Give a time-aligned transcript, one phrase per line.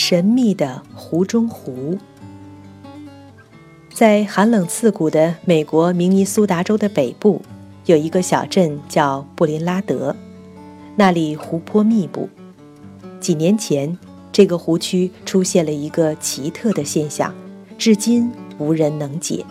[0.00, 1.98] 神秘的湖中湖。
[3.92, 7.42] 在寒冷刺骨的美国明尼苏达州的北部，
[7.84, 10.14] 有一个小镇叫布林拉德，
[10.94, 12.28] 那里湖泊密布。
[13.18, 13.98] 几年前，
[14.30, 17.34] 这个湖区出现了一个奇特的现象，
[17.76, 19.44] 至今无人能解。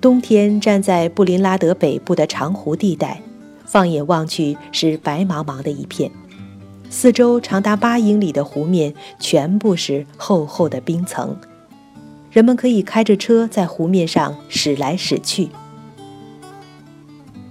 [0.00, 3.20] 冬天站在布林拉德北部的长湖地带，
[3.64, 6.12] 放眼望去是白茫茫的一片，
[6.90, 11.36] 四周长达八英里的湖面全部是厚厚的冰层。
[12.30, 15.48] 人们可以开着车在湖面上驶来驶去。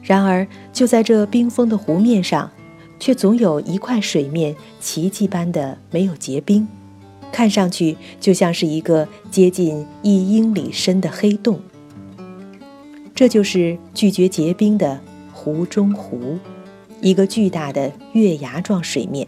[0.01, 2.49] 然而，就在这冰封的湖面上，
[2.99, 6.67] 却总有一块水面奇迹般的没有结冰，
[7.31, 11.59] 看上去就像是一个接近一英里深的黑洞。
[13.13, 15.01] 这就是拒绝结冰的
[15.33, 16.37] 湖中湖，
[17.01, 19.27] 一个巨大的月牙状水面。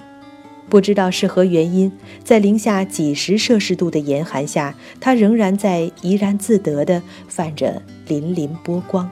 [0.70, 1.92] 不知道是何原因，
[2.24, 9.10] 在零下几十摄氏度的严寒下，它仍然在怡然自得地泛着粼粼波光。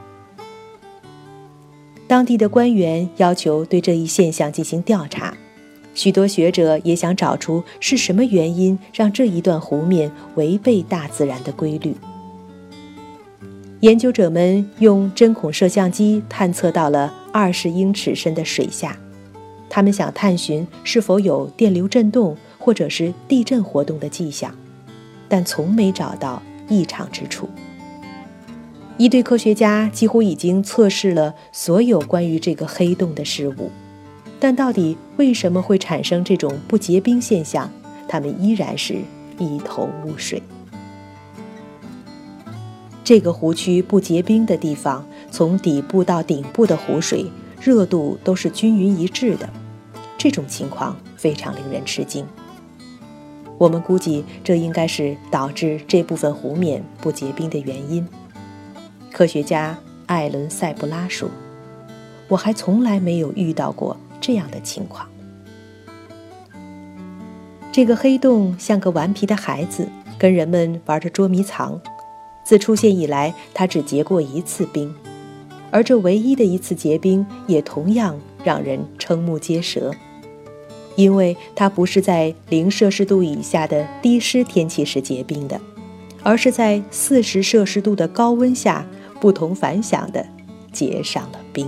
[2.08, 5.36] 当地的官员要求对这一现象进行调查，
[5.94, 11.96] 许多学者也想找出是什么原因让这一段湖面违背大自然的规律。
[13.82, 18.98] 研究者们用针孔摄像机探测到了二十英尺深的水下，
[19.70, 24.56] 他们想探寻是否有电流震动或者是地震活动的迹象，
[25.28, 27.50] 但从没找到异常之处。
[28.98, 33.70] 一队科学家几乎已经测试了所有关于这个黑洞的事物，
[34.40, 37.70] 但到底为什么会产生这种不结冰现象，
[38.08, 38.96] 他们依然是
[39.38, 40.42] 一头雾水。
[43.04, 47.26] 这个湖区不结冰的地方，从底部到顶部的湖水
[47.62, 49.50] 热度都是均匀一致的。
[50.18, 52.26] 这种情况非常令人吃惊。
[53.58, 58.08] 我们估计这应该是导致这部分湖面不结冰的原因。
[59.12, 61.30] 科学家艾伦·塞布拉说
[62.30, 65.08] ：“我还从来没有遇到过这样的情况。
[67.72, 71.80] 这个黑洞像个顽皮的孩子，跟人们玩着捉迷藏。”
[72.44, 74.96] 自出现以来，它只结过一次冰，
[75.78, 79.94] 而这唯一的一次结冰也同样让人瞠目结舌，
[80.96, 85.62] 因为它不是在零摄氏度以下的低湿天气时结冰的，
[86.24, 88.88] 而是在四十摄氏度的高温下
[89.22, 90.26] 不同凡响的
[90.72, 91.68] 结上了冰。